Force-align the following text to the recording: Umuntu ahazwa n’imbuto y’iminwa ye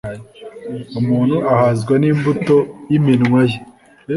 Umuntu 0.99 1.35
ahazwa 1.53 1.93
n’imbuto 2.01 2.57
y’iminwa 2.89 3.41
ye 3.49 3.57